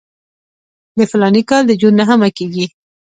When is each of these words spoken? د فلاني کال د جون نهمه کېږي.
د 0.97 0.99
فلاني 1.11 1.41
کال 1.49 1.63
د 1.67 1.71
جون 1.81 1.93
نهمه 2.01 2.29
کېږي. 2.37 2.65